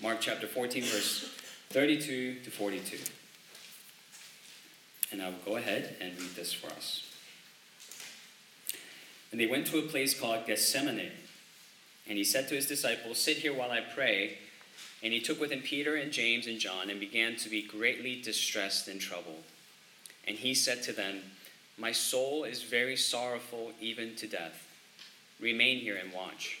[0.00, 1.28] Mark chapter 14, verse
[1.70, 2.98] 32 to 42.
[5.10, 7.02] And I will go ahead and read this for us.
[9.32, 11.10] And they went to a place called Gethsemane.
[12.08, 14.38] And he said to his disciples, Sit here while I pray.
[15.02, 18.22] And he took with him Peter and James and John and began to be greatly
[18.22, 19.42] distressed and troubled.
[20.28, 21.22] And he said to them,
[21.76, 24.68] My soul is very sorrowful, even to death.
[25.40, 26.60] Remain here and watch.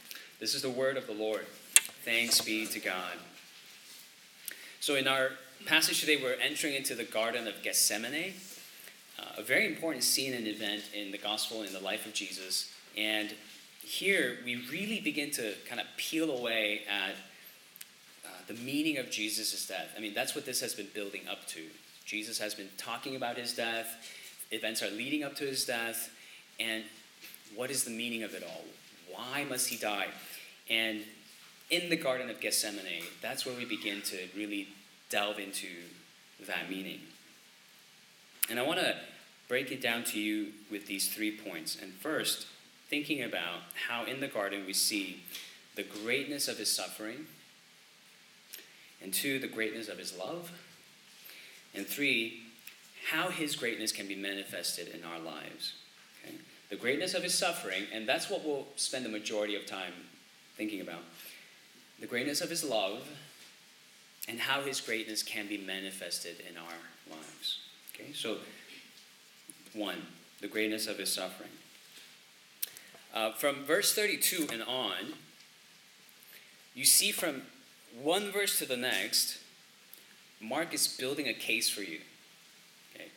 [0.41, 1.45] This is the word of the Lord.
[2.03, 3.13] Thanks be to God.
[4.79, 5.33] So, in our
[5.67, 8.33] passage today, we're entering into the Garden of Gethsemane,
[9.19, 12.73] uh, a very important scene and event in the gospel in the life of Jesus.
[12.97, 13.35] And
[13.83, 17.11] here we really begin to kind of peel away at
[18.25, 19.93] uh, the meaning of Jesus' death.
[19.95, 21.59] I mean, that's what this has been building up to.
[22.03, 24.09] Jesus has been talking about his death,
[24.49, 26.09] events are leading up to his death,
[26.59, 26.83] and
[27.55, 28.63] what is the meaning of it all?
[29.13, 30.07] Why must he die?
[30.69, 31.01] And
[31.69, 34.67] in the Garden of Gethsemane, that's where we begin to really
[35.09, 35.67] delve into
[36.45, 36.99] that meaning.
[38.49, 38.95] And I want to
[39.47, 41.77] break it down to you with these three points.
[41.81, 42.47] And first,
[42.89, 45.23] thinking about how in the garden we see
[45.75, 47.27] the greatness of his suffering,
[49.01, 50.51] and two, the greatness of his love,
[51.73, 52.43] and three,
[53.09, 55.73] how his greatness can be manifested in our lives.
[56.23, 56.35] Okay?
[56.69, 59.93] The greatness of his suffering, and that's what we'll spend the majority of time
[60.61, 61.01] thinking about
[61.99, 63.07] the greatness of his love,
[64.27, 67.61] and how his greatness can be manifested in our lives.
[67.95, 68.37] Okay, so
[69.73, 70.03] one,
[70.39, 71.49] the greatness of his suffering.
[73.11, 75.15] Uh, from verse 32 and on,
[76.75, 77.41] you see from
[77.99, 79.39] one verse to the next,
[80.39, 82.01] Mark is building a case for you.
[82.93, 83.07] Okay?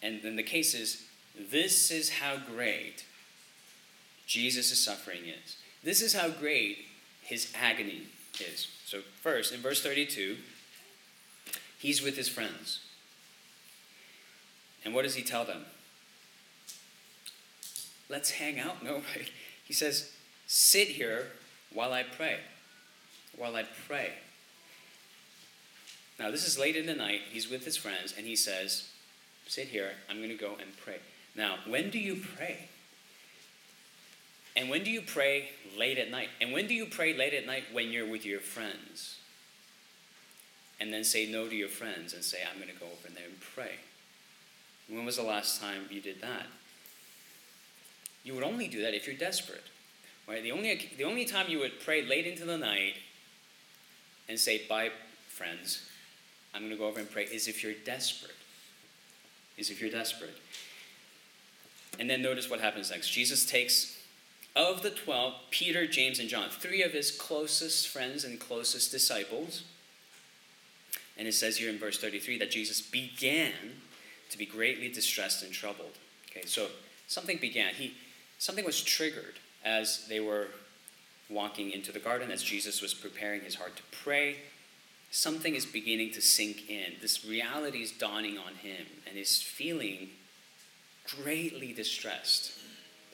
[0.00, 1.02] And then the case is
[1.36, 3.04] this is how great
[4.28, 5.56] Jesus' suffering is.
[5.84, 6.86] This is how great
[7.22, 8.04] his agony
[8.40, 8.68] is.
[8.86, 10.36] So, first, in verse 32,
[11.78, 12.80] he's with his friends.
[14.84, 15.66] And what does he tell them?
[18.08, 18.82] Let's hang out.
[18.82, 19.02] No?
[19.64, 20.12] He says,
[20.46, 21.28] Sit here
[21.72, 22.40] while I pray.
[23.34, 24.12] While I pray.
[26.18, 27.22] Now, this is late in the night.
[27.30, 28.90] He's with his friends, and he says,
[29.46, 29.92] Sit here.
[30.10, 30.98] I'm going to go and pray.
[31.34, 32.68] Now, when do you pray?
[34.56, 36.28] And when do you pray late at night?
[36.40, 39.18] And when do you pray late at night when you're with your friends?
[40.80, 43.26] And then say no to your friends and say, I'm going to go over there
[43.26, 43.72] and pray.
[44.88, 46.46] When was the last time you did that?
[48.22, 49.64] You would only do that if you're desperate.
[50.28, 50.42] Right?
[50.42, 52.94] The only, the only time you would pray late into the night
[54.28, 54.90] and say, Bye,
[55.28, 55.88] friends,
[56.54, 58.34] I'm going to go over and pray, is if you're desperate.
[59.58, 60.36] Is if you're desperate.
[61.98, 63.10] And then notice what happens next.
[63.10, 63.93] Jesus takes
[64.56, 69.64] of the 12, Peter, James, and John, three of his closest friends and closest disciples.
[71.16, 73.52] And it says here in verse 33 that Jesus began
[74.30, 75.98] to be greatly distressed and troubled.
[76.30, 76.68] Okay, so
[77.08, 77.74] something began.
[77.74, 77.94] He,
[78.38, 79.34] something was triggered
[79.64, 80.48] as they were
[81.28, 84.36] walking into the garden, as Jesus was preparing his heart to pray.
[85.10, 86.94] Something is beginning to sink in.
[87.00, 90.10] This reality is dawning on him, and he's feeling
[91.22, 92.52] greatly distressed.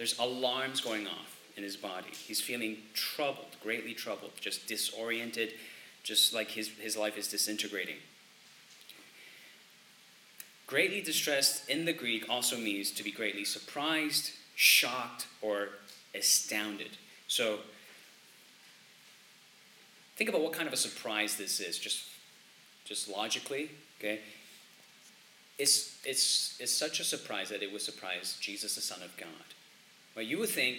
[0.00, 2.08] There's alarms going off in his body.
[2.26, 5.52] He's feeling troubled, greatly troubled, just disoriented,
[6.02, 7.97] just like his, his life is disintegrating.
[10.67, 15.69] Greatly distressed in the Greek also means to be greatly surprised, shocked, or
[16.14, 16.96] astounded.
[17.29, 17.58] So
[20.17, 22.05] think about what kind of a surprise this is, just,
[22.87, 24.20] just logically, okay?
[25.58, 29.29] It's, it's, it's such a surprise that it would surprise Jesus, the Son of God.
[30.16, 30.26] Right?
[30.26, 30.78] You would think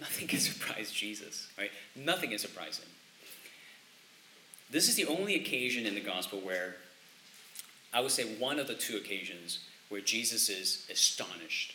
[0.00, 1.70] nothing can surprise Jesus, right?
[1.96, 2.88] Nothing can surprise him.
[4.70, 6.76] This is the only occasion in the gospel where
[7.92, 9.58] I would say one of the two occasions
[9.90, 11.74] where Jesus is astonished,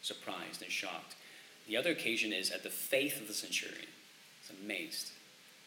[0.00, 1.16] surprised, and shocked.
[1.66, 3.88] The other occasion is at the faith of the centurion.
[4.40, 5.10] He's amazed.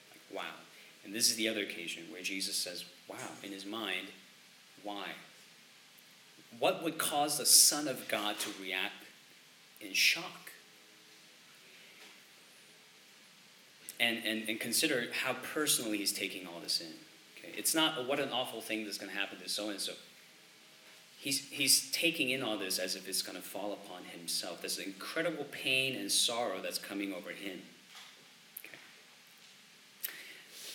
[0.09, 0.53] Like, wow.
[1.03, 4.07] And this is the other occasion where Jesus says, wow, in his mind,
[4.83, 5.07] why?
[6.59, 9.00] What would cause the Son of God to react
[9.83, 10.51] in shock?
[14.00, 16.88] And, and, and consider how personally he's taking all this in.
[17.38, 17.54] Okay?
[17.57, 19.94] It's not oh, what an awful thing that's going to happen to so and so.
[21.22, 24.62] He's, he's taking in all this as if it's going to fall upon himself.
[24.62, 27.62] There's incredible pain and sorrow that's coming over him.
[28.66, 28.75] Okay.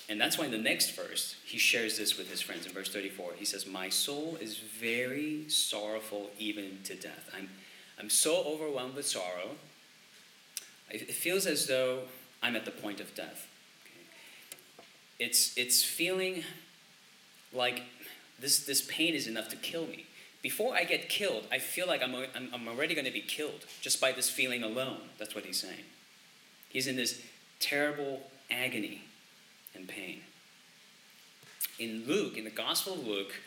[0.09, 2.65] And that's why in the next verse, he shares this with his friends.
[2.65, 7.29] In verse 34, he says, My soul is very sorrowful even to death.
[7.37, 7.49] I'm,
[7.99, 9.57] I'm so overwhelmed with sorrow.
[10.91, 12.03] It feels as though
[12.43, 13.49] I'm at the point of death.
[15.19, 16.45] It's, it's feeling
[17.53, 17.83] like
[18.39, 20.07] this, this pain is enough to kill me.
[20.43, 24.01] Before I get killed, I feel like I'm, I'm already going to be killed just
[24.01, 25.01] by this feeling alone.
[25.19, 25.85] That's what he's saying.
[26.69, 27.23] He's in this
[27.59, 28.21] terrible
[28.51, 29.03] agony
[29.75, 30.21] and pain.
[31.79, 33.41] In Luke, in the Gospel of Luke,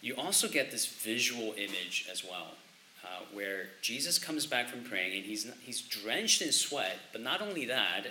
[0.00, 2.52] you also get this visual image as well,
[3.04, 7.40] uh, where Jesus comes back from praying and he's, he's drenched in sweat, but not
[7.40, 8.06] only that,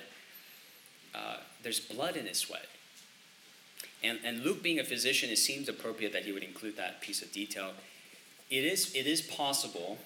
[1.14, 2.68] uh, there's blood in his sweat.
[4.04, 7.22] And, and Luke, being a physician, it seems appropriate that he would include that piece
[7.22, 7.72] of detail
[8.50, 10.00] it is, it is possible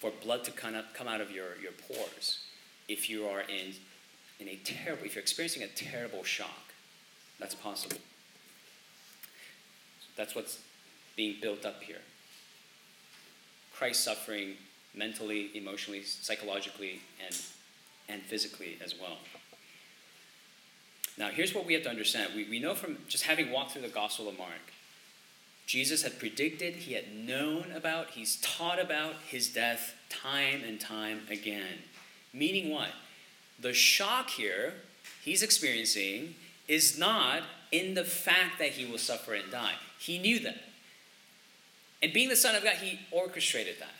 [0.00, 2.40] for blood to kind of come out of your, your pores
[2.88, 3.74] if you are in,
[4.38, 6.72] in a terrible, if you're experiencing a terrible shock.
[7.40, 7.96] That's possible.
[10.16, 10.58] That's what's
[11.16, 12.00] being built up here.
[13.78, 14.54] Christ suffering
[14.94, 17.36] mentally, emotionally, psychologically, and,
[18.08, 19.18] and physically as well.
[21.16, 22.32] Now, here's what we have to understand.
[22.34, 24.72] We, we know from just having walked through the Gospel of Mark
[25.68, 31.20] Jesus had predicted, he had known about, he's taught about his death time and time
[31.30, 31.82] again.
[32.32, 32.88] Meaning what?
[33.60, 34.72] The shock here
[35.22, 36.36] he's experiencing
[36.68, 39.74] is not in the fact that he will suffer and die.
[39.98, 40.56] He knew that.
[42.02, 43.94] And being the Son of God, he orchestrated that.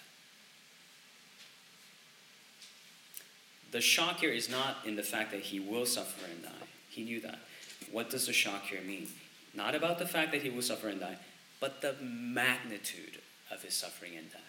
[3.70, 6.66] The shock here is not in the fact that he will suffer and die.
[6.88, 7.38] He knew that.
[7.92, 9.08] What does the shock here mean?
[9.54, 11.16] Not about the fact that he will suffer and die,
[11.60, 14.42] but the magnitude of his suffering and death.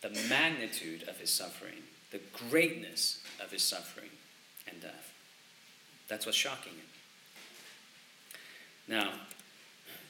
[0.00, 1.82] The magnitude of his suffering,
[2.12, 2.20] the
[2.50, 4.10] greatness of his suffering
[4.70, 5.12] and death.
[6.06, 6.80] That's what's shocking him.
[8.86, 9.10] Now,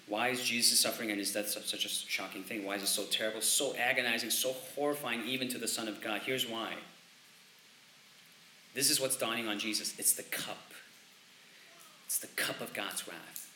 [0.08, 2.64] why is Jesus' suffering and is that such a shocking thing?
[2.64, 6.22] Why is it so terrible, so agonizing, so horrifying, even to the Son of God?
[6.24, 6.74] Here's why.
[8.74, 10.72] This is what's dawning on Jesus it's the cup.
[12.06, 13.50] It's the cup of God's wrath.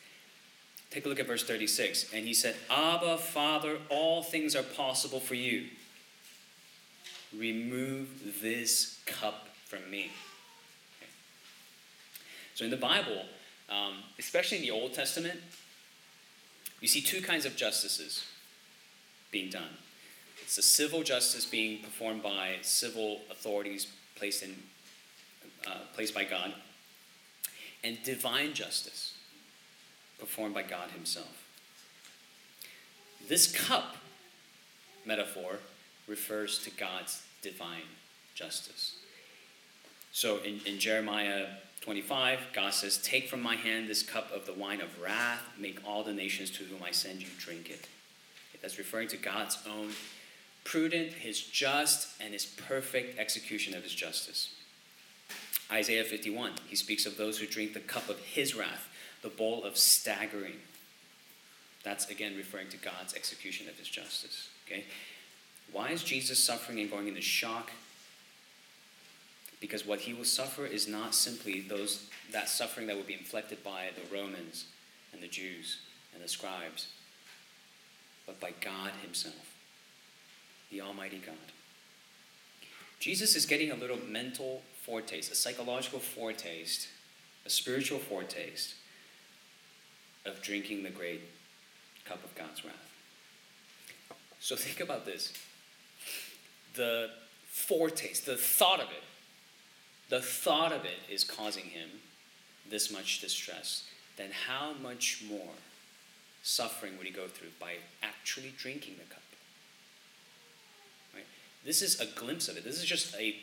[0.91, 2.13] Take a look at verse 36.
[2.13, 5.65] And he said, Abba, Father, all things are possible for you.
[7.35, 10.11] Remove this cup from me.
[10.99, 11.09] Okay.
[12.53, 13.25] So in the Bible,
[13.69, 15.39] um, especially in the Old Testament,
[16.83, 18.25] you see two kinds of justices
[19.31, 19.69] being done.
[20.41, 23.87] It's the civil justice being performed by civil authorities
[24.17, 24.53] placed in
[25.65, 26.53] uh, placed by God,
[27.85, 29.13] and divine justice
[30.19, 31.45] performed by God Himself.
[33.29, 33.95] This cup
[35.05, 35.59] metaphor
[36.05, 37.87] refers to God's divine
[38.35, 38.97] justice.
[40.11, 41.45] So in, in Jeremiah
[41.83, 45.79] 25, God says, Take from my hand this cup of the wine of wrath, make
[45.85, 47.89] all the nations to whom I send you drink it.
[48.61, 49.89] That's referring to God's own
[50.63, 54.55] prudent, his just, and his perfect execution of his justice.
[55.69, 58.87] Isaiah 51, he speaks of those who drink the cup of his wrath
[59.21, 60.59] the bowl of staggering.
[61.83, 64.49] That's again referring to God's execution of his justice.
[64.67, 64.85] Okay?
[65.71, 67.71] Why is Jesus suffering and going into shock?
[69.63, 73.63] Because what he will suffer is not simply those that suffering that will be inflicted
[73.63, 74.65] by the Romans
[75.13, 75.77] and the Jews
[76.13, 76.87] and the scribes,
[78.25, 79.55] but by God himself,
[80.69, 81.37] the Almighty God.
[82.99, 86.89] Jesus is getting a little mental foretaste, a psychological foretaste,
[87.45, 88.75] a spiritual foretaste
[90.25, 91.21] of drinking the great
[92.03, 92.91] cup of God's wrath.
[94.41, 95.31] So think about this
[96.73, 97.11] the
[97.45, 99.03] foretaste, the thought of it,
[100.13, 101.89] the thought of it is causing him
[102.69, 103.85] this much distress.
[104.15, 105.55] Then how much more
[106.43, 109.23] suffering would he go through by actually drinking the cup?
[111.15, 111.25] Right?
[111.65, 112.63] This is a glimpse of it.
[112.63, 113.37] This is just a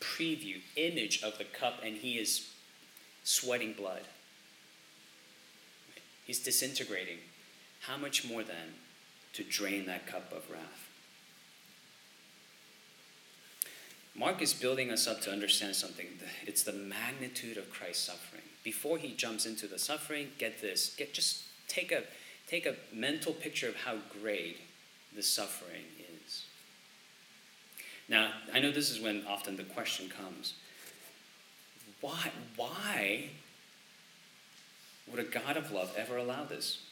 [0.00, 2.48] preview, image of the cup, and he is
[3.22, 4.04] sweating blood.
[6.24, 7.18] He's disintegrating.
[7.80, 8.76] How much more then
[9.34, 10.83] to drain that cup of wrath?
[14.16, 16.06] Mark is building us up to understand something.
[16.46, 18.42] It's the magnitude of Christ's suffering.
[18.62, 20.94] Before he jumps into the suffering, get this.
[20.96, 22.04] Get just take a
[22.46, 24.58] take a mental picture of how great
[25.14, 25.84] the suffering
[26.24, 26.44] is.
[28.08, 30.54] Now, I know this is when often the question comes.
[32.00, 33.30] Why why
[35.10, 36.82] would a God of love ever allow this?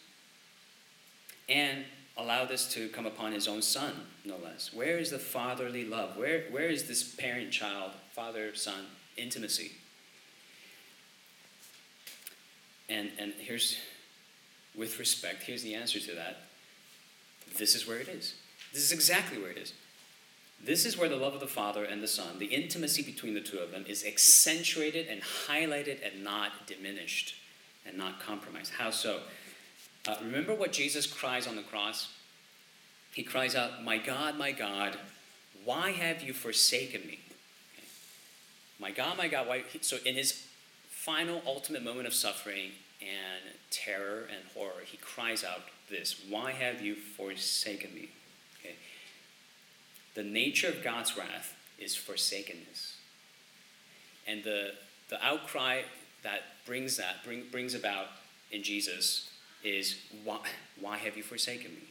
[1.48, 1.84] And
[2.16, 3.92] allow this to come upon his own son,
[4.24, 4.72] no less.
[4.72, 6.16] Where is the fatherly love?
[6.16, 9.72] Where, where is this parent child, father son intimacy?
[12.88, 13.78] And, and here's,
[14.76, 16.42] with respect, here's the answer to that.
[17.58, 18.34] This is where it is.
[18.72, 19.72] This is exactly where it is.
[20.64, 23.40] This is where the love of the Father and the Son, the intimacy between the
[23.40, 27.34] two of them, is accentuated and highlighted and not diminished
[27.84, 28.72] and not compromised.
[28.72, 29.20] How so?
[30.06, 32.08] Uh, remember what Jesus cries on the cross?
[33.12, 34.96] He cries out, My God, my God,
[35.64, 37.20] why have you forsaken me?
[37.74, 37.86] Okay.
[38.80, 39.62] My God, my God, why?
[39.80, 40.46] So, in his
[40.88, 46.82] final, ultimate moment of suffering and terror and horror, he cries out this Why have
[46.82, 48.08] you forsaken me?
[48.60, 48.74] Okay.
[50.14, 52.96] The nature of God's wrath is forsakenness.
[54.26, 54.72] And the,
[55.10, 55.82] the outcry
[56.22, 58.06] that brings that, bring, brings about
[58.50, 59.31] in Jesus
[59.64, 60.40] is why,
[60.80, 61.88] why have you forsaken me?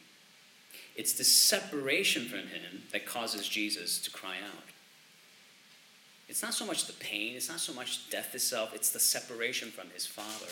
[0.96, 4.64] It's the separation from him that causes Jesus to cry out.
[6.28, 9.70] It's not so much the pain, it's not so much death itself, it's the separation
[9.70, 10.52] from his Father.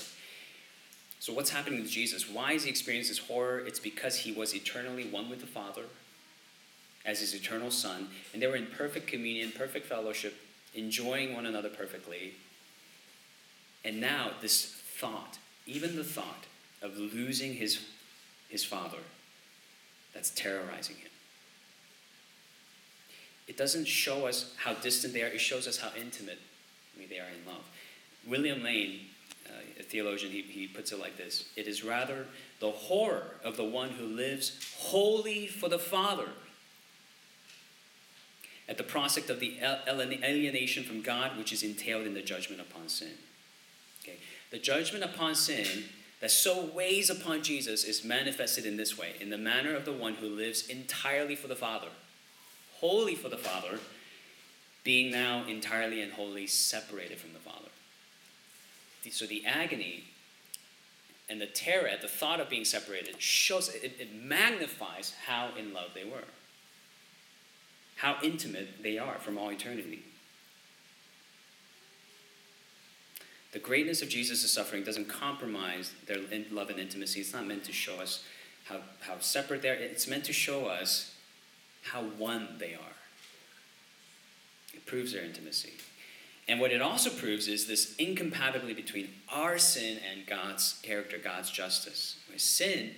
[1.20, 2.30] So, what's happening to Jesus?
[2.30, 3.60] Why is he experiencing this horror?
[3.60, 5.84] It's because he was eternally one with the Father
[7.06, 10.36] as his eternal Son, and they were in perfect communion, perfect fellowship,
[10.74, 12.34] enjoying one another perfectly.
[13.84, 16.46] And now, this thought, even the thought,
[16.82, 17.80] of losing his,
[18.48, 19.00] his father
[20.14, 21.10] that's terrorizing him.
[23.48, 26.40] It doesn't show us how distant they are, it shows us how intimate
[27.10, 27.64] they are in love.
[28.28, 29.02] William Lane,
[29.48, 32.26] uh, a theologian, he, he puts it like this It is rather
[32.60, 36.30] the horror of the one who lives wholly for the Father
[38.68, 42.88] at the prospect of the alienation from God which is entailed in the judgment upon
[42.88, 43.14] sin.
[44.04, 44.18] Okay?
[44.52, 45.86] The judgment upon sin
[46.20, 49.94] that so weighs upon Jesus is manifested in this way in the manner of the
[49.94, 51.88] one who lives entirely for the Father,
[52.76, 53.80] wholly for the Father,
[54.84, 57.70] being now entirely and wholly separated from the Father.
[59.10, 60.04] So the agony
[61.30, 65.74] and the terror at the thought of being separated shows, it, it magnifies how in
[65.74, 66.26] love they were,
[67.98, 70.04] how intimate they are from all eternity.
[73.51, 76.18] The greatness of Jesus' suffering doesn't compromise their
[76.51, 77.22] love and intimacy.
[77.22, 78.24] It's not meant to show us
[78.65, 81.15] how, how separate they are, it's meant to show us
[81.82, 82.96] how one they are.
[84.74, 85.74] It proves their intimacy.
[86.48, 91.50] And what it also proves is this incompatibility between our sin and God's character, God's
[91.50, 92.18] justice.
[92.38, 92.91] Sin,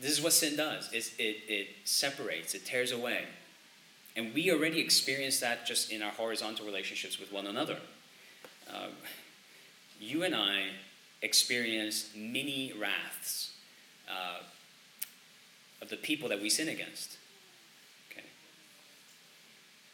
[0.00, 3.24] this is what sin does it, it, it separates, it tears away.
[4.16, 7.78] And we already experience that just in our horizontal relationships with one another.
[8.72, 8.88] Uh,
[10.00, 10.68] you and I
[11.22, 13.52] experience many wraths
[14.08, 14.42] uh,
[15.82, 17.16] of the people that we sin against.
[18.10, 18.24] Okay.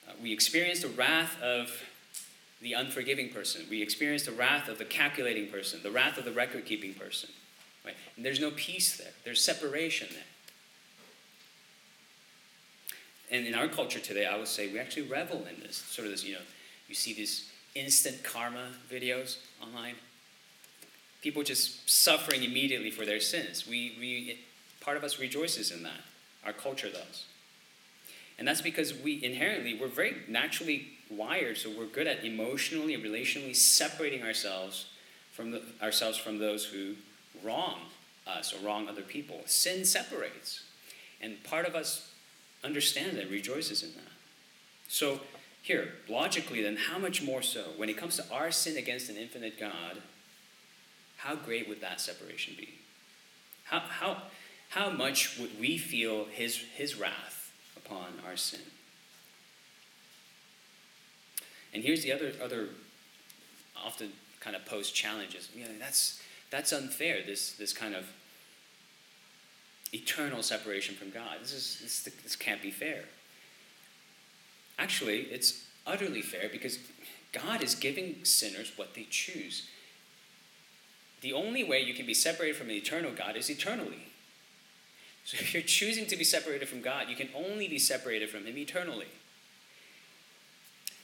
[0.09, 1.71] Uh, we experience the wrath of
[2.61, 3.67] the unforgiving person.
[3.69, 7.31] We experience the wrath of the calculating person, the wrath of the record keeping person.
[7.85, 7.95] Right?
[8.17, 10.23] And there's no peace there, there's separation there.
[13.31, 16.13] And in our culture today, I would say we actually revel in this sort of
[16.13, 16.41] this, you know,
[16.89, 19.95] you see these instant karma videos online.
[21.23, 23.67] People just suffering immediately for their sins.
[23.67, 24.39] We, we,
[24.81, 26.01] part of us rejoices in that.
[26.45, 27.25] Our culture does.
[28.39, 33.03] And that's because we inherently, we're very naturally wired, so we're good at emotionally and
[33.03, 34.87] relationally separating ourselves
[35.33, 36.95] from the, ourselves from those who
[37.43, 37.79] wrong
[38.27, 39.41] us or wrong other people.
[39.47, 40.65] Sin separates.
[41.21, 42.13] And part of us
[42.63, 44.13] understands that, rejoices in that.
[44.89, 45.21] So
[45.65, 47.63] here, logically, then, how much more so?
[47.79, 49.97] When it comes to our sin against an infinite God,
[51.17, 52.75] how great would that separation be?
[53.65, 54.23] How, how,
[54.69, 58.61] how much would we feel his, his wrath upon our sin?
[61.73, 62.69] And here's the other, other
[63.75, 65.49] often kind of posed challenges.
[65.57, 68.05] You know, that's, that's unfair, this, this kind of
[69.95, 71.39] eternal separation from God.
[71.41, 73.05] This, is, this, this can't be fair.
[74.79, 76.79] Actually, it's utterly fair because
[77.33, 79.69] God is giving sinners what they choose.
[81.21, 84.09] the only way you can be separated from the eternal God is eternally.
[85.25, 88.45] So if you're choosing to be separated from God, you can only be separated from
[88.45, 89.07] Him eternally.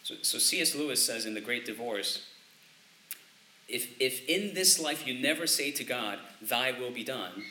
[0.02, 0.74] So, so C.S.
[0.74, 2.26] Lewis says in The Great Divorce
[3.70, 7.44] if, if in this life you never say to God, Thy will be done,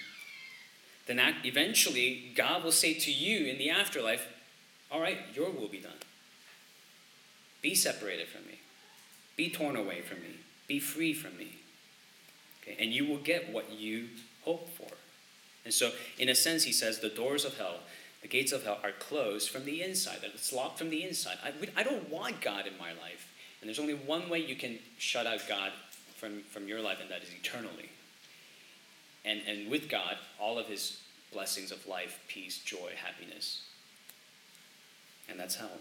[1.07, 4.27] then eventually God will say to you in the afterlife,
[4.91, 5.93] All right, your will be done.
[7.61, 8.59] Be separated from me.
[9.35, 10.35] Be torn away from me.
[10.67, 11.55] Be free from me.
[12.61, 12.77] Okay?
[12.79, 14.09] And you will get what you
[14.43, 14.87] hope for.
[15.65, 17.79] And so, in a sense, he says the doors of hell,
[18.21, 20.19] the gates of hell are closed from the inside.
[20.21, 21.37] that It's locked from the inside.
[21.43, 23.31] I, I don't want God in my life.
[23.61, 25.71] And there's only one way you can shut out God
[26.15, 27.89] from, from your life, and that is eternally.
[29.25, 31.01] And, and with God, all of his
[31.31, 33.63] blessings of life, peace, joy, happiness.
[35.29, 35.79] And that's hell.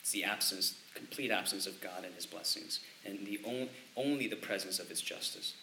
[0.00, 4.36] It's the absence, complete absence of God and his blessings, and the only, only the
[4.36, 5.54] presence of his justice.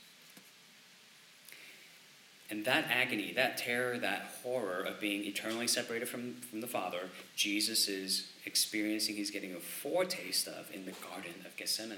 [2.49, 7.09] And that agony, that terror, that horror of being eternally separated from, from the Father,
[7.35, 11.97] Jesus is experiencing, he's getting a foretaste of in the Garden of Gethsemane.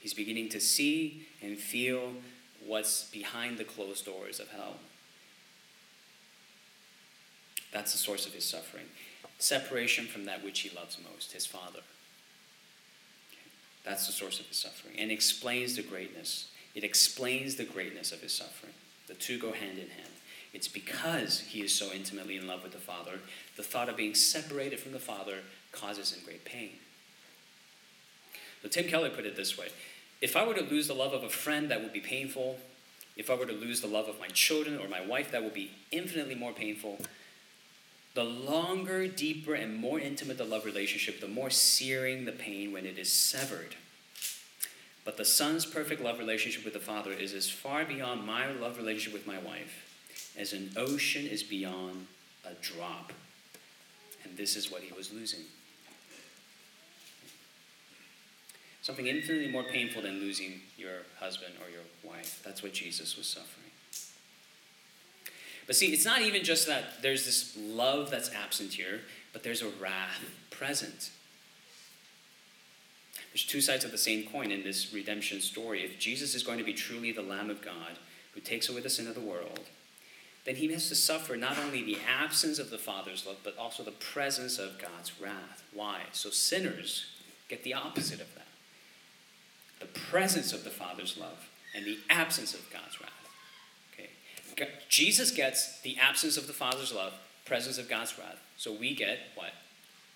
[0.00, 2.12] He's beginning to see and feel
[2.66, 4.76] what's behind the closed doors of hell.
[7.72, 8.86] That's the source of his suffering.
[9.42, 11.80] Separation from that which he loves most, his Father.
[13.84, 14.94] That's the source of his suffering.
[14.96, 16.46] And explains the greatness.
[16.76, 18.74] It explains the greatness of his suffering.
[19.08, 20.12] The two go hand in hand.
[20.52, 23.18] It's because he is so intimately in love with the Father,
[23.56, 25.38] the thought of being separated from the Father
[25.72, 26.74] causes him great pain.
[28.62, 29.70] So Tim Keller put it this way
[30.20, 32.58] if I were to lose the love of a friend, that would be painful.
[33.16, 35.52] If I were to lose the love of my children or my wife, that would
[35.52, 37.00] be infinitely more painful.
[38.14, 42.84] The longer, deeper, and more intimate the love relationship, the more searing the pain when
[42.84, 43.74] it is severed.
[45.04, 48.76] But the Son's perfect love relationship with the Father is as far beyond my love
[48.76, 49.88] relationship with my wife
[50.36, 52.06] as an ocean is beyond
[52.44, 53.12] a drop.
[54.24, 55.40] And this is what he was losing.
[58.82, 62.40] Something infinitely more painful than losing your husband or your wife.
[62.44, 63.61] That's what Jesus was suffering.
[65.72, 69.00] But see, it's not even just that there's this love that's absent here,
[69.32, 71.08] but there's a wrath present.
[73.32, 75.82] There's two sides of the same coin in this redemption story.
[75.82, 77.98] If Jesus is going to be truly the Lamb of God
[78.34, 79.60] who takes away the sin of the world,
[80.44, 83.82] then he has to suffer not only the absence of the Father's love, but also
[83.82, 85.64] the presence of God's wrath.
[85.72, 86.00] Why?
[86.12, 87.06] So sinners
[87.48, 88.46] get the opposite of that
[89.80, 93.22] the presence of the Father's love and the absence of God's wrath.
[94.88, 98.40] Jesus gets the absence of the Father's love, presence of God's wrath.
[98.56, 99.52] So we get what?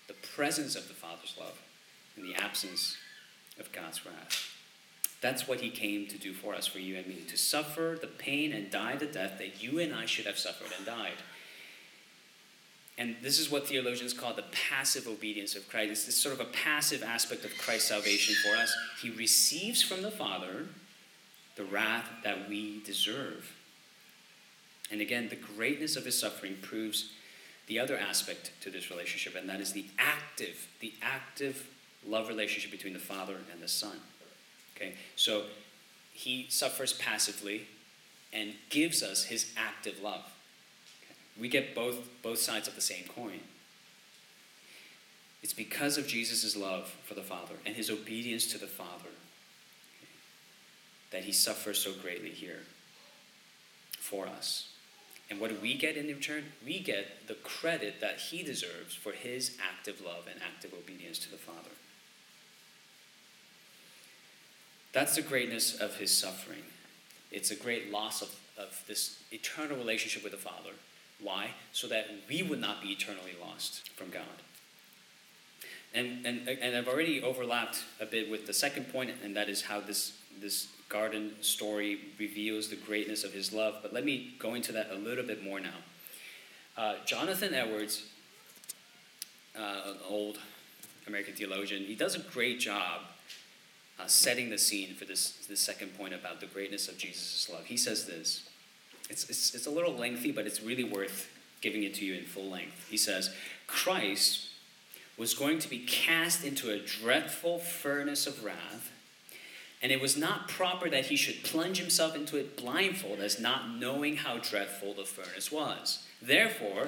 [0.07, 1.59] The presence of the Father's love
[2.15, 2.97] and the absence
[3.59, 4.53] of God's wrath.
[5.19, 8.07] That's what he came to do for us, for you and me, to suffer the
[8.07, 11.17] pain and die the death that you and I should have suffered and died.
[12.99, 15.91] And this is what theologians call the passive obedience of Christ.
[15.91, 18.75] It's this sort of a passive aspect of Christ's salvation for us.
[19.01, 20.67] He receives from the Father
[21.55, 23.51] the wrath that we deserve.
[24.91, 27.11] And again, the greatness of his suffering proves
[27.67, 31.67] the other aspect to this relationship, and that is the active, the active
[32.05, 33.97] love relationship between the Father and the Son.
[34.75, 34.93] Okay?
[35.15, 35.43] So
[36.13, 37.67] he suffers passively
[38.31, 40.23] and gives us his active love.
[41.39, 43.41] We get both, both sides of the same coin.
[45.43, 49.09] It's because of Jesus' love for the Father and his obedience to the Father
[51.11, 52.61] that he suffers so greatly here
[53.99, 54.69] for us.
[55.29, 56.45] And what do we get in return?
[56.65, 61.31] We get the credit that he deserves for his active love and active obedience to
[61.31, 61.69] the Father.
[64.93, 66.63] That's the greatness of his suffering.
[67.31, 70.71] It's a great loss of, of this eternal relationship with the Father
[71.21, 71.51] why?
[71.71, 74.23] So that we would not be eternally lost from God.
[75.93, 79.63] And, and, and I've already overlapped a bit with the second point, and that is
[79.63, 83.75] how this, this garden story reveals the greatness of his love.
[83.81, 85.69] But let me go into that a little bit more now.
[86.77, 88.03] Uh, Jonathan Edwards,
[89.57, 90.39] uh, an old
[91.07, 93.01] American theologian, he does a great job
[93.99, 97.65] uh, setting the scene for this, this second point about the greatness of Jesus' love.
[97.65, 98.47] He says this
[99.09, 101.29] it's, it's, it's a little lengthy, but it's really worth
[101.61, 102.87] giving it to you in full length.
[102.89, 103.33] He says,
[103.65, 104.47] Christ
[105.17, 108.91] was going to be cast into a dreadful furnace of wrath,
[109.81, 113.69] and it was not proper that he should plunge himself into it blindfold, as not
[113.69, 116.03] knowing how dreadful the furnace was.
[116.21, 116.87] Therefore,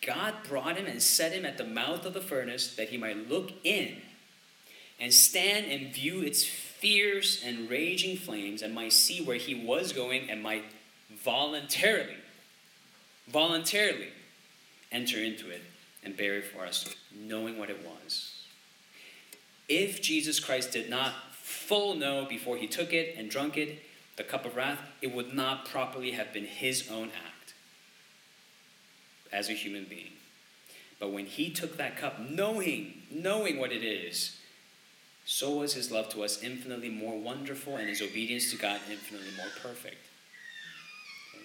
[0.00, 3.28] God brought him and set him at the mouth of the furnace that he might
[3.28, 3.96] look in
[5.00, 9.92] and stand and view its fierce and raging flames and might see where he was
[9.92, 10.64] going and might
[11.10, 12.16] voluntarily,
[13.28, 14.08] voluntarily
[14.92, 15.62] enter into it
[16.04, 18.34] and bear it for us, knowing what it was.
[19.68, 21.12] If Jesus Christ did not
[21.48, 23.82] full know before he took it and drunk it,
[24.16, 27.54] the cup of wrath, it would not properly have been his own act
[29.32, 30.12] as a human being.
[31.00, 34.36] But when he took that cup, knowing, knowing what it is,
[35.24, 39.30] so was his love to us infinitely more wonderful and his obedience to God infinitely
[39.36, 39.96] more perfect.
[41.34, 41.44] Okay.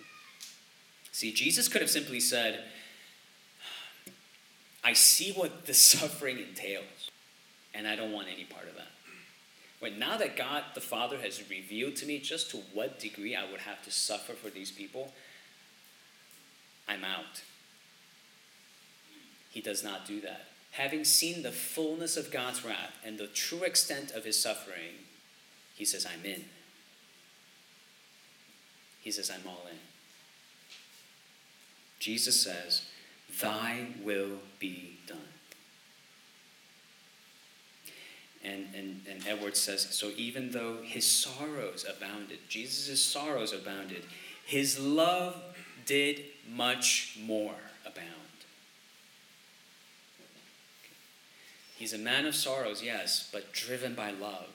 [1.12, 2.66] See, Jesus could have simply said,
[4.84, 7.10] I see what the suffering entails,
[7.74, 8.88] and I don't want any part of that.
[9.84, 13.52] But now that God the Father has revealed to me just to what degree I
[13.52, 15.12] would have to suffer for these people,
[16.88, 17.42] I'm out.
[19.50, 20.46] He does not do that.
[20.72, 25.04] Having seen the fullness of God's wrath and the true extent of his suffering,
[25.76, 26.46] he says, I'm in.
[29.02, 29.80] He says, I'm all in.
[32.00, 32.84] Jesus says,
[33.42, 35.34] Thy will be done.
[38.44, 44.04] And, and, and Edwards says, so even though his sorrows abounded, Jesus' sorrows abounded,
[44.46, 45.42] his love
[45.86, 46.22] did
[46.54, 48.10] much more abound.
[51.78, 54.50] He's a man of sorrows, yes, but driven by love.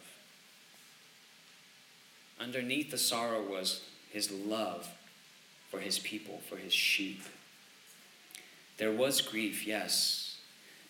[2.40, 4.88] Underneath the sorrow was his love
[5.70, 7.22] for his people, for his sheep.
[8.77, 10.38] There was grief, yes,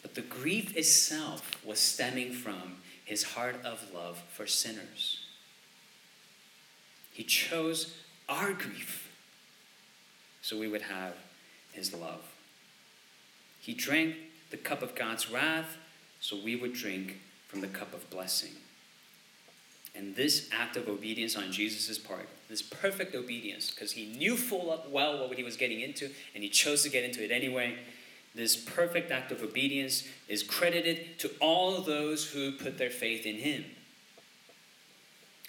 [0.03, 2.77] but the grief itself was stemming from
[3.09, 5.21] his heart of love for sinners.
[7.11, 7.95] He chose
[8.29, 9.11] our grief
[10.43, 11.15] so we would have
[11.73, 12.21] his love.
[13.61, 14.15] He drank
[14.51, 15.79] the cup of God's wrath
[16.21, 17.19] so we would drink
[17.49, 18.53] from the cup of blessing.
[19.95, 24.85] And this act of obedience on Jesus' part, this perfect obedience, because he knew full
[24.91, 27.79] well what he was getting into, and he chose to get into it anyway,
[28.39, 33.35] this perfect act of obedience is credited to all those who put their faith in
[33.35, 33.65] him.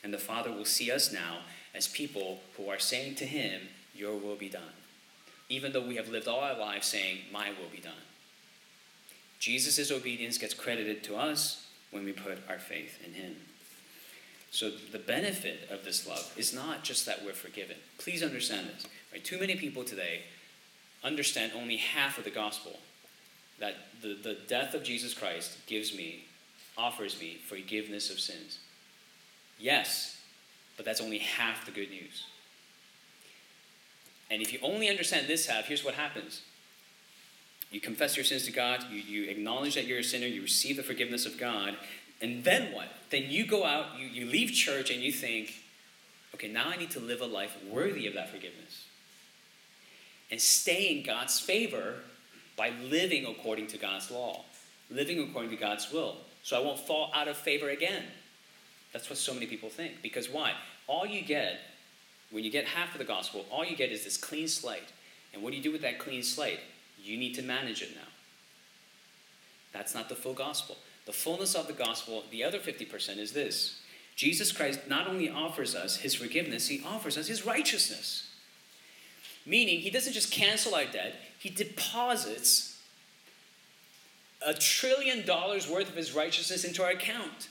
[0.04, 1.42] And the Father will see us now
[1.76, 3.62] as people who are saying to him,
[3.94, 4.74] Your will be done.
[5.50, 7.94] Even though we have lived all our lives saying, My will be done.
[9.40, 13.36] Jesus' obedience gets credited to us when we put our faith in him.
[14.50, 17.76] So the benefit of this love is not just that we're forgiven.
[18.00, 18.88] Please understand this.
[19.12, 19.24] Right?
[19.24, 20.24] Too many people today
[21.04, 22.80] understand only half of the gospel
[23.60, 26.26] that the, the death of Jesus Christ gives me,
[26.78, 28.60] offers me forgiveness of sins.
[29.58, 30.22] Yes,
[30.78, 32.26] but that's only half the good news.
[34.32, 36.42] And if you only understand this half, here's what happens.
[37.72, 40.78] You confess your sins to God, you, you acknowledge that you're a sinner, you receive
[40.78, 41.78] the forgiveness of God,
[42.22, 42.88] and then what?
[43.12, 45.54] Then you go out, you, you leave church, and you think,
[46.34, 48.86] okay, now I need to live a life worthy of that forgiveness
[50.32, 51.96] and stay in God's favor
[52.56, 54.44] by living according to God's law,
[54.92, 56.18] living according to God's will.
[56.44, 58.04] So I won't fall out of favor again.
[58.94, 60.02] That's what so many people think.
[60.02, 60.54] Because why?
[60.88, 61.60] All you get,
[62.32, 64.92] when you get half of the gospel, all you get is this clean slate.
[65.34, 66.60] And what do you do with that clean slate?
[67.02, 68.08] You need to manage it now.
[69.72, 70.78] That's not the full gospel.
[71.06, 73.80] The fullness of the gospel, the other 50% is this
[74.16, 78.29] Jesus Christ not only offers us his forgiveness, he offers us his righteousness.
[79.50, 82.80] Meaning, he doesn't just cancel our debt, he deposits
[84.46, 87.50] a trillion dollars worth of his righteousness into our account.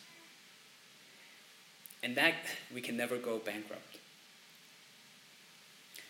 [2.04, 2.34] And that
[2.72, 3.98] we can never go bankrupt.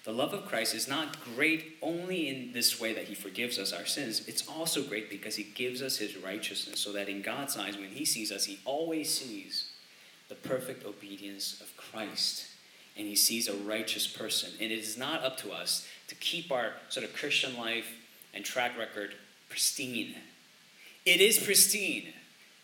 [0.05, 3.73] The love of Christ is not great only in this way that he forgives us
[3.73, 4.29] our sins.
[4.29, 7.91] It's also great because he gives us his righteousness so that in God's eyes, when
[7.91, 9.71] he sees us, he always sees
[10.29, 12.47] the perfect obedience of Christ
[12.99, 14.51] and he sees a righteous person.
[14.61, 17.95] And it is not up to us to keep our sort of Christian life
[18.35, 19.15] and track record
[19.49, 20.17] pristine.
[21.07, 22.13] It is pristine.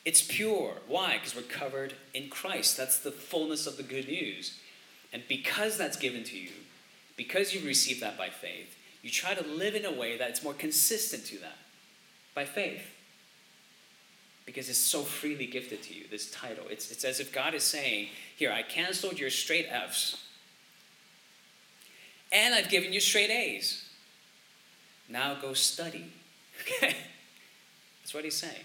[0.04, 0.74] It's pure.
[0.86, 1.14] Why?
[1.14, 2.76] Because we're covered in Christ.
[2.76, 4.58] That's the fullness of the good news.
[5.12, 6.50] And because that's given to you,
[7.16, 10.52] because you've received that by faith, you try to live in a way that's more
[10.52, 11.58] consistent to that
[12.34, 12.90] by faith.
[14.44, 16.64] Because it's so freely gifted to you, this title.
[16.68, 20.23] It's, it's as if God is saying, Here, I canceled your straight F's
[22.34, 23.84] and I've given you straight A's.
[25.08, 26.12] Now go study.
[26.60, 26.96] Okay?
[28.02, 28.64] That's what he's saying.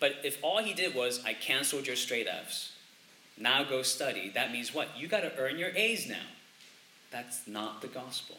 [0.00, 2.72] But if all he did was, I canceled your straight F's,
[3.38, 4.88] now go study, that means what?
[4.98, 6.26] You got to earn your A's now.
[7.10, 8.38] That's not the gospel.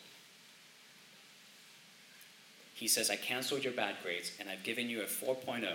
[2.73, 5.67] He says, I canceled your bad grades and I've given you a 4.0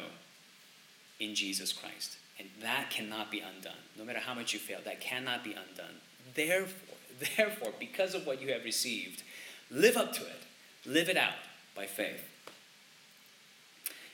[1.20, 2.16] in Jesus Christ.
[2.38, 3.78] And that cannot be undone.
[3.96, 6.00] No matter how much you fail, that cannot be undone.
[6.34, 6.95] Therefore,
[7.36, 9.22] therefore, because of what you have received,
[9.70, 10.42] live up to it.
[10.84, 11.34] Live it out
[11.74, 12.24] by faith.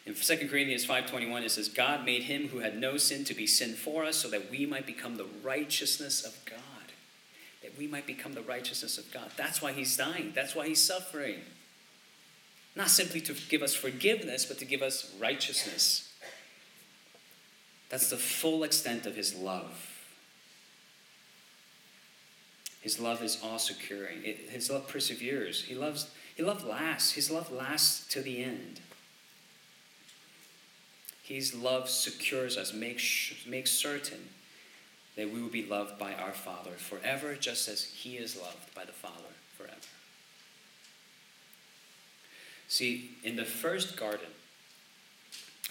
[0.04, 3.46] In 2 Corinthians 5:21 it says God made him who had no sin to be
[3.46, 6.58] sin for us so that we might become the righteousness of God.
[7.62, 9.30] That we might become the righteousness of God.
[9.36, 10.32] That's why he's dying.
[10.34, 11.42] That's why he's suffering.
[12.74, 16.12] Not simply to give us forgiveness, but to give us righteousness.
[17.90, 19.91] That's the full extent of his love.
[22.82, 24.24] His love is all securing.
[24.24, 25.62] It, his love perseveres.
[25.62, 26.10] He loves.
[26.34, 27.12] He love lasts.
[27.12, 28.80] His love lasts to the end.
[31.22, 34.28] His love secures us, makes, makes certain
[35.16, 38.84] that we will be loved by our Father forever, just as He is loved by
[38.84, 39.76] the Father forever.
[42.66, 44.30] See, in the first garden,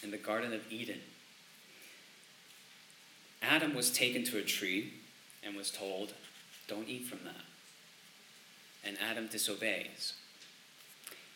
[0.02, 1.02] in the Garden of Eden,
[3.42, 4.94] Adam was taken to a tree
[5.44, 6.14] and was told,
[6.68, 7.46] Don't eat from that.
[8.84, 10.14] And Adam disobeys.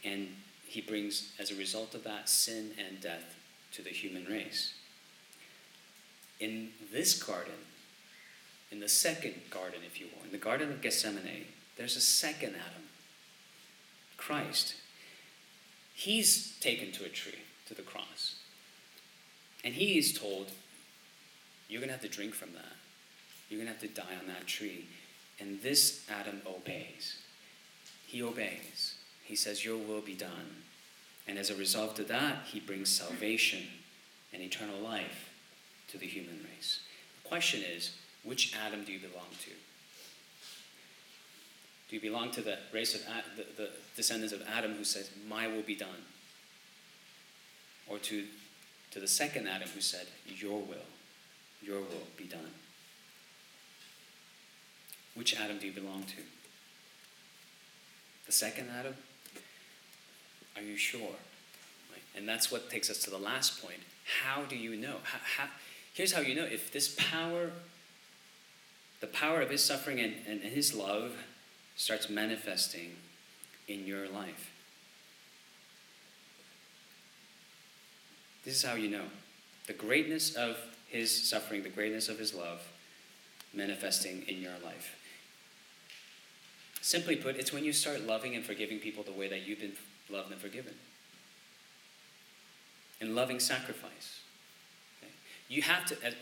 [0.04, 0.30] And
[0.68, 3.36] he brings, as a result of that, sin and death
[3.74, 4.74] to the human race.
[6.40, 7.54] In this garden,
[8.72, 11.46] in the second garden, if you will, in the Garden of Gethsemane,
[11.78, 12.84] there's a second Adam,
[14.18, 14.76] Christ.
[15.94, 18.36] He's taken to a tree, to the cross.
[19.64, 20.52] And he is told,
[21.70, 22.76] You're going to have to drink from that.
[23.50, 24.86] You're going to have to die on that tree.
[25.40, 27.18] And this Adam obeys.
[28.08, 28.96] He obeys.
[29.24, 30.64] He says, Your will be done.
[31.28, 33.64] And as a result of that, he brings salvation
[34.32, 35.30] and eternal life
[35.90, 36.82] to the human race.
[37.24, 39.52] The question is, which Adam do you belong to?
[41.90, 43.02] Do you belong to the race of
[43.36, 46.04] the, the descendants of Adam who says, My will be done?
[47.88, 48.26] Or to,
[48.92, 50.88] to the second Adam who said, Your will,
[51.62, 52.52] your will be done?
[55.16, 56.18] Which Adam do you belong to?
[58.26, 58.96] The second Adam?
[60.56, 61.00] Are you sure?
[61.02, 62.04] Right?
[62.16, 63.80] And that's what takes us to the last point.
[64.24, 64.98] How do you know?
[65.04, 65.50] How, how,
[65.94, 66.46] here's how you know.
[66.46, 67.52] If this power,
[69.00, 71.14] the power of his suffering and, and his love,
[71.76, 72.96] starts manifesting
[73.68, 74.52] in your life.
[78.44, 79.06] This is how you know.
[79.68, 82.62] The greatness of his suffering, the greatness of his love,
[83.54, 84.96] manifesting in your life.
[86.86, 89.74] Simply put, it's when you start loving and forgiving people the way that you've been
[90.08, 90.76] loved and forgiven.
[93.02, 94.20] And loving sacrifice.
[95.02, 95.12] Okay?
[95.50, 96.14] You have to, as,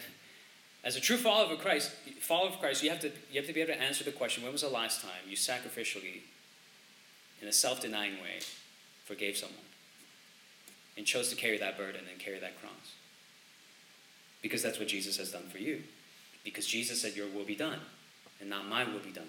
[0.85, 3.51] as, a true follower of Christ, follower of Christ, you have to you have to
[3.51, 6.21] be able to answer the question: When was the last time you sacrificially,
[7.41, 8.39] in a self-denying way,
[9.03, 9.65] forgave someone,
[10.95, 12.95] and chose to carry that burden and carry that cross?
[14.41, 15.83] Because that's what Jesus has done for you.
[16.45, 17.81] Because Jesus said, "Your will be done,
[18.39, 19.27] and not my will be done."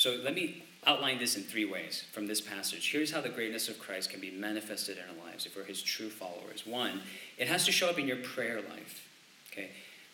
[0.00, 2.90] So let me outline this in three ways from this passage.
[2.90, 5.82] Here's how the greatness of Christ can be manifested in our lives if we're his
[5.82, 6.66] true followers.
[6.66, 7.02] One,
[7.36, 9.06] it has to show up in your prayer life.
[9.52, 9.68] Okay?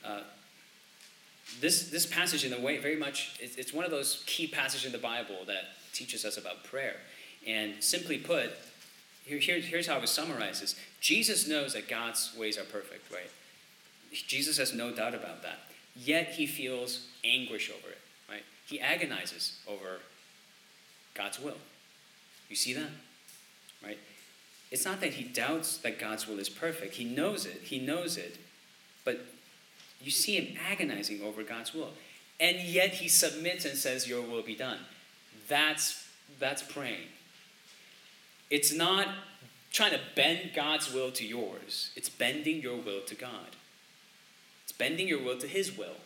[0.04, 0.22] Uh,
[1.60, 4.86] this, this passage, in a way, very much, it's, it's one of those key passages
[4.86, 6.96] in the Bible that teaches us about prayer.
[7.46, 8.50] And simply put,
[9.24, 13.30] here, here, here's how it summarizes Jesus knows that God's ways are perfect, right?
[14.10, 15.60] Jesus has no doubt about that.
[15.94, 17.98] Yet he feels anguish over it.
[18.66, 20.00] He agonizes over
[21.14, 21.56] God's will.
[22.48, 22.90] You see that?
[23.82, 23.98] Right?
[24.72, 26.96] It's not that he doubts that God's will is perfect.
[26.96, 27.60] He knows it.
[27.62, 28.38] He knows it.
[29.04, 29.24] But
[30.02, 31.92] you see him agonizing over God's will.
[32.40, 34.80] And yet he submits and says, Your will be done.
[35.48, 36.08] That's,
[36.40, 37.06] that's praying.
[38.50, 39.06] It's not
[39.72, 43.54] trying to bend God's will to yours, it's bending your will to God.
[44.64, 45.96] It's bending your will to his will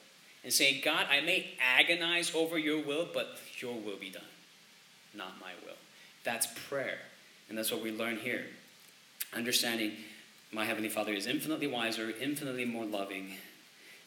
[0.42, 4.22] and saying, God, I may agonize over your will, but your will be done,
[5.14, 5.76] not my will.
[6.24, 6.98] That's prayer.
[7.48, 8.44] And that's what we learn here.
[9.34, 9.92] Understanding
[10.52, 13.34] my Heavenly Father is infinitely wiser, infinitely more loving,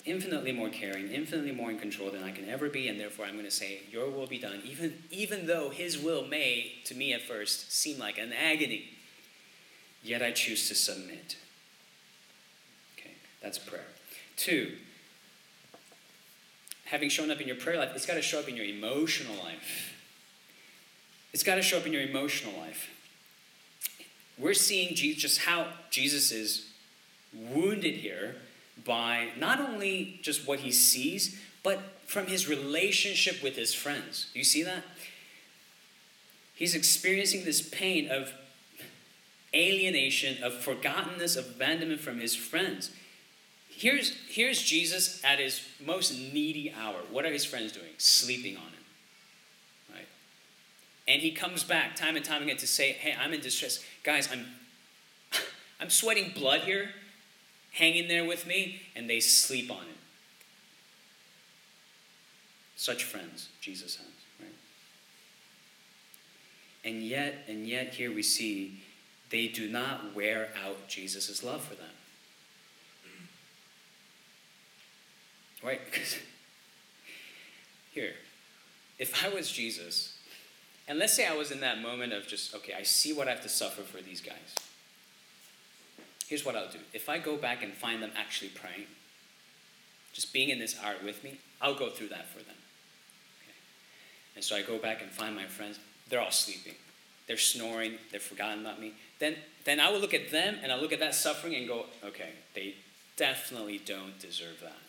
[0.06, 3.34] infinitely more caring, infinitely more in control than I can ever be, and therefore I'm
[3.34, 7.13] going to say, Your will be done, even, even though His will may, to me
[7.13, 8.89] at first, seem like an agony.
[10.04, 11.38] Yet I choose to submit.
[12.98, 13.86] Okay, that's prayer.
[14.36, 14.74] Two,
[16.93, 19.36] having shown up in your prayer life, it's got to show up in your emotional
[19.43, 19.95] life.
[21.34, 22.88] It's got to show up in your emotional life.
[24.38, 26.67] We're seeing Jesus, just how Jesus is
[27.34, 28.36] wounded here
[28.86, 34.29] by not only just what he sees, but from his relationship with his friends.
[34.32, 34.84] Do you see that?
[36.53, 38.32] He's experiencing this pain of
[39.51, 42.91] alienation, of forgottenness, of abandonment from his friends.
[43.76, 46.98] Here's, here's Jesus at his most needy hour.
[47.12, 47.92] What are his friends doing?
[47.98, 48.84] Sleeping on him.
[49.94, 50.08] Right?
[51.08, 53.84] And he comes back time and time again to say, Hey, I'm in distress.
[54.04, 54.46] Guys, I'm
[55.80, 56.90] I'm sweating blood here.
[57.72, 58.82] Hang in there with me.
[58.96, 59.96] And they sleep on him.
[62.76, 64.06] Such friends Jesus has,
[64.40, 64.56] right?
[66.84, 68.82] And yet, and yet here we see
[69.30, 71.90] they do not wear out Jesus' love for them.
[75.63, 75.82] Right?
[75.91, 76.17] Because
[77.91, 78.13] here,
[78.97, 80.17] if I was Jesus,
[80.88, 83.32] and let's say I was in that moment of just, okay, I see what I
[83.32, 84.56] have to suffer for these guys.
[86.28, 86.80] Here's what I'll do.
[86.93, 88.88] If I go back and find them actually praying,
[90.12, 92.56] just being in this hour with me, I'll go through that for them.
[93.41, 93.56] Okay?
[94.36, 95.80] And so I go back and find my friends.
[96.10, 96.76] They're all sleeping.
[97.28, 97.93] They're snoring.
[98.12, 98.93] They've forgotten about me.
[99.19, 101.86] Then, then I will look at them and I'll look at that suffering and go,
[102.04, 102.76] okay, they
[103.15, 104.83] definitely don't deserve that.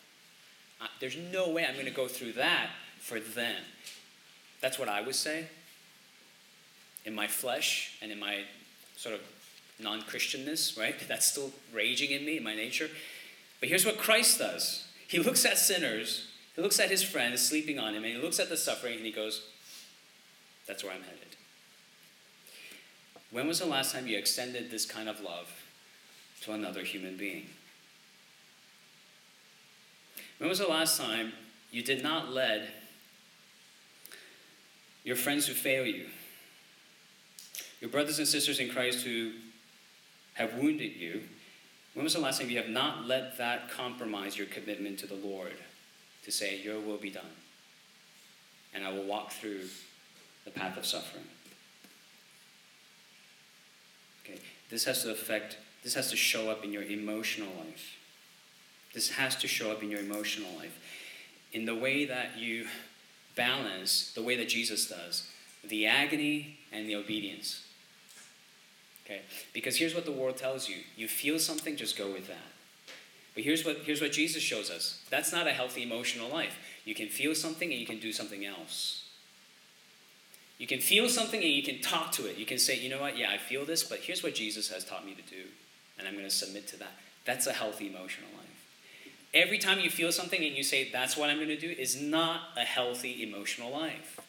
[0.81, 3.61] Uh, there's no way I'm going to go through that for them.
[4.61, 5.47] That's what I would say.
[7.05, 8.43] In my flesh and in my
[8.97, 9.21] sort of
[9.79, 10.95] non Christianness, right?
[11.07, 12.89] That's still raging in me, in my nature.
[13.59, 17.79] But here's what Christ does He looks at sinners, He looks at His friends sleeping
[17.79, 19.43] on Him, and He looks at the suffering, and He goes,
[20.67, 21.35] That's where I'm headed.
[23.31, 25.63] When was the last time you extended this kind of love
[26.41, 27.47] to another human being?
[30.37, 31.33] When was the last time
[31.71, 32.67] you did not let
[35.03, 36.07] your friends who fail you,
[37.79, 39.31] your brothers and sisters in Christ who
[40.33, 41.21] have wounded you,
[41.93, 45.15] when was the last time you have not let that compromise your commitment to the
[45.15, 45.53] Lord
[46.23, 47.23] to say, Your will be done,
[48.73, 49.61] and I will walk through
[50.43, 51.23] the path of suffering?
[54.25, 57.95] Okay, this has to affect, this has to show up in your emotional life.
[58.95, 60.79] This has to show up in your emotional life.
[61.51, 62.65] In the way that you
[63.35, 65.29] balance, the way that Jesus does,
[65.63, 67.61] the agony and the obedience.
[69.05, 69.21] Okay?
[69.53, 72.37] Because here's what the world tells you you feel something, just go with that.
[73.35, 76.57] But here's what, here's what Jesus shows us that's not a healthy emotional life.
[76.85, 79.03] You can feel something and you can do something else.
[80.57, 82.37] You can feel something and you can talk to it.
[82.37, 84.85] You can say, you know what, yeah, I feel this, but here's what Jesus has
[84.85, 85.49] taught me to do,
[85.99, 86.93] and I'm going to submit to that.
[87.25, 88.54] That's a healthy emotional life.
[89.35, 92.01] Every time you feel something and you say, that's what I'm going to do, is
[92.01, 94.21] not a healthy emotional life.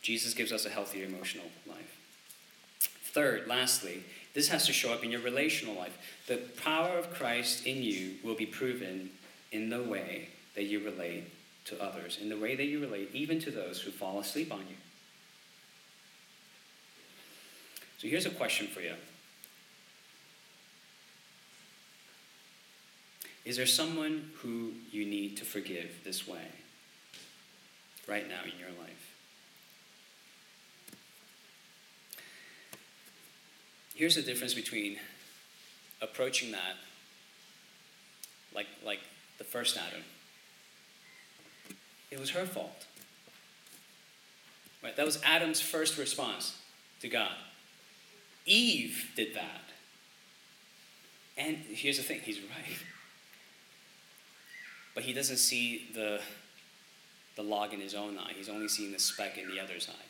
[0.00, 1.98] Jesus gives us a healthy emotional life.
[2.80, 5.96] Third, lastly, this has to show up in your relational life.
[6.26, 9.10] The power of Christ in you will be proven
[9.52, 11.24] in the way that you relate
[11.66, 14.60] to others, in the way that you relate even to those who fall asleep on
[14.60, 14.76] you.
[17.98, 18.94] So here's a question for you
[23.44, 26.46] Is there someone who you need to forgive this way
[28.06, 29.14] right now in your life?
[33.94, 34.98] Here's the difference between
[36.00, 36.76] approaching that
[38.54, 39.00] like, like
[39.38, 40.02] the first Adam.
[42.10, 42.86] It was her fault.
[44.82, 44.96] Right?
[44.96, 46.56] That was Adam's first response
[47.00, 47.32] to God.
[48.44, 49.62] Eve did that.
[51.36, 52.78] And here's the thing, he's right
[54.94, 56.20] but he doesn't see the,
[57.36, 58.32] the log in his own eye.
[58.36, 60.06] He's only seeing the speck in the other's eye.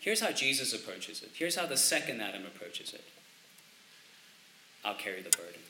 [0.00, 1.30] Here's how Jesus approaches it.
[1.34, 3.04] Here's how the second Adam approaches it
[4.84, 5.60] I'll carry the burden,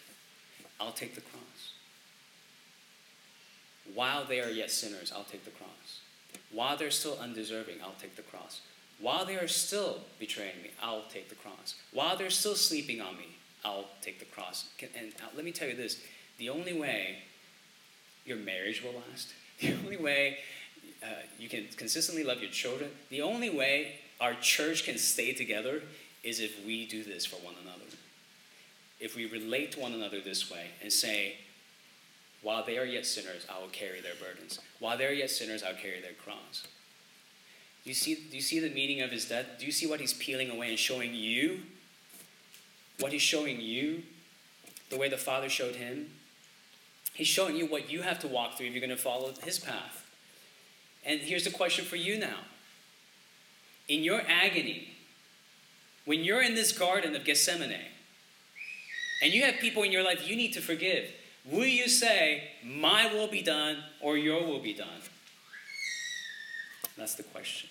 [0.81, 1.43] I'll take the cross.
[3.95, 6.01] While they are yet sinners, I'll take the cross.
[6.51, 8.61] While they're still undeserving, I'll take the cross.
[9.01, 11.75] While they are still betraying me, I'll take the cross.
[11.93, 13.27] While they're still sleeping on me,
[13.65, 14.69] I'll take the cross.
[14.81, 16.01] And uh, let me tell you this
[16.39, 17.19] the only way
[18.25, 19.35] your marriage will last.
[19.61, 20.39] The only way
[21.05, 21.07] uh,
[21.39, 25.83] you can consistently love your children, the only way our church can stay together
[26.25, 27.85] is if we do this for one another.
[28.99, 31.37] If we relate to one another this way and say,
[32.43, 34.59] while they are yet sinners, I will carry their burdens.
[34.81, 36.67] While they are yet sinners, I'll carry their cross.
[37.85, 39.47] Do you see, do you see the meaning of his death?
[39.59, 41.61] Do you see what he's peeling away and showing you?
[43.01, 44.03] What he's showing you?
[44.91, 46.11] The way the Father showed him?
[47.15, 49.59] He's showing you what you have to walk through if you're going to follow his
[49.59, 50.07] path.
[51.05, 52.39] And here's the question for you now.
[53.89, 54.89] In your agony,
[56.05, 57.77] when you're in this garden of Gethsemane,
[59.23, 61.11] and you have people in your life you need to forgive,
[61.45, 65.03] will you say, My will be done or your will be done?
[66.97, 67.69] That's the question.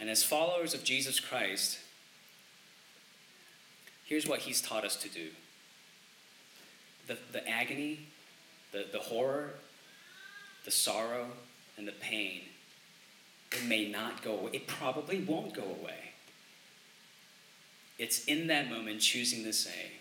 [0.00, 1.78] And as followers of Jesus Christ,
[4.04, 5.28] here's what he's taught us to do
[7.08, 8.07] the, the agony,
[8.72, 9.54] the, the horror,
[10.64, 11.26] the sorrow,
[11.76, 12.42] and the pain,
[13.52, 14.50] it may not go away.
[14.52, 16.12] It probably won't go away.
[17.98, 19.92] It's in that moment choosing to say,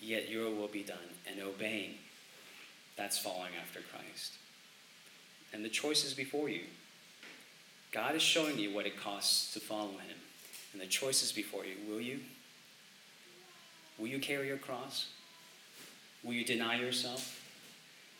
[0.00, 0.98] Yet your will be done,
[1.30, 1.94] and obeying.
[2.96, 4.32] That's following after Christ.
[5.52, 6.62] And the choice is before you.
[7.92, 10.16] God is showing you what it costs to follow Him.
[10.72, 11.76] And the choice is before you.
[11.88, 12.20] Will you?
[13.98, 15.08] Will you carry your cross?
[16.24, 17.41] Will you deny yourself?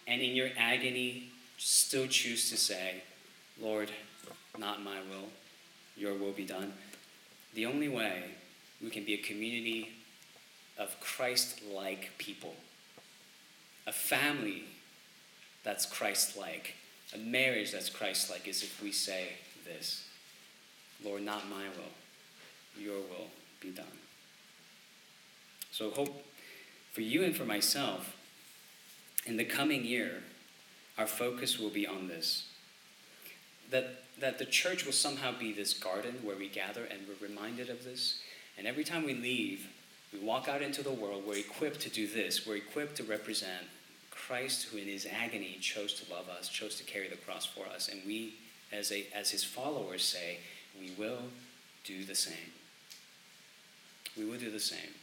[0.07, 3.03] And in your agony, still choose to say,
[3.61, 3.91] Lord,
[4.59, 5.29] not my will,
[5.97, 6.73] your will be done.
[7.55, 8.25] The only way
[8.83, 9.91] we can be a community
[10.79, 12.55] of Christ like people,
[13.87, 14.65] a family
[15.63, 16.75] that's Christ like,
[17.15, 19.29] a marriage that's Christ like is if we say
[19.65, 20.07] this
[21.05, 23.29] Lord, not my will, your will
[23.61, 23.85] be done.
[25.73, 26.25] So, hope
[26.93, 28.17] for you and for myself,
[29.27, 30.23] in the coming year,
[30.99, 32.49] our focus will be on this.
[33.71, 37.71] That, that the church will somehow be this garden where we gather and we're reminded
[37.71, 38.21] of this.
[38.59, 39.69] And every time we leave,
[40.13, 42.47] we walk out into the world, we're equipped to do this.
[42.47, 43.65] We're equipped to represent
[44.11, 47.67] Christ, who in his agony chose to love us, chose to carry the cross for
[47.67, 47.89] us.
[47.89, 48.35] And we,
[48.71, 50.39] as, a, as his followers, say,
[50.79, 51.23] we will
[51.85, 52.53] do the same.
[54.17, 54.95] We will do the same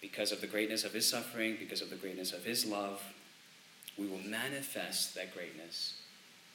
[0.00, 3.02] because of the greatness of his suffering, because of the greatness of his love,
[3.98, 5.94] we will manifest that greatness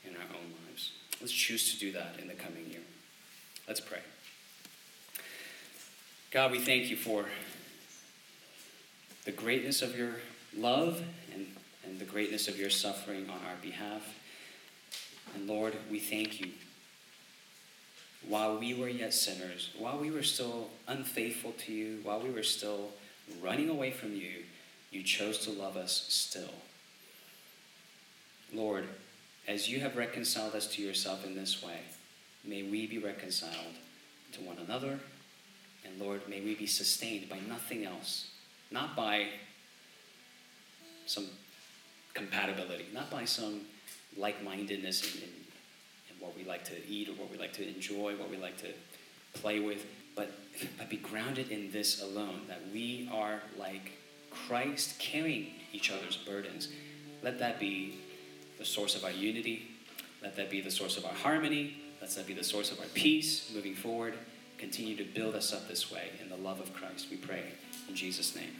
[0.03, 0.91] in our own lives.
[1.19, 2.81] Let's choose to do that in the coming year.
[3.67, 3.99] Let's pray.
[6.31, 7.25] God, we thank you for
[9.25, 10.15] the greatness of your
[10.57, 11.01] love
[11.33, 11.47] and,
[11.85, 14.01] and the greatness of your suffering on our behalf.
[15.35, 16.51] And Lord, we thank you.
[18.27, 22.43] While we were yet sinners, while we were still unfaithful to you, while we were
[22.43, 22.91] still
[23.41, 24.43] running away from you,
[24.91, 26.53] you chose to love us still.
[28.53, 28.87] Lord,
[29.47, 31.79] as you have reconciled us to yourself in this way,
[32.45, 33.75] may we be reconciled
[34.33, 34.99] to one another.
[35.85, 38.27] And Lord, may we be sustained by nothing else,
[38.71, 39.27] not by
[41.05, 41.27] some
[42.13, 43.61] compatibility, not by some
[44.15, 47.67] like mindedness in, in, in, what we like to eat or what we like to
[47.67, 48.67] enjoy, what we like to
[49.33, 49.85] play with,
[50.15, 50.31] but,
[50.77, 53.93] but be grounded in this alone that we are like
[54.29, 56.69] Christ carrying each other's burdens.
[57.23, 57.99] Let that be
[58.57, 59.67] the source of our unity.
[60.21, 61.77] Let that be the source of our harmony.
[62.01, 64.13] Let that be the source of our peace moving forward.
[64.57, 67.43] Continue to build us up this way in the love of Christ, we pray.
[67.89, 68.51] In Jesus' name.